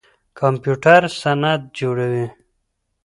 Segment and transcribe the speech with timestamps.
[0.39, 2.25] کمپيوټر سند جوړوي.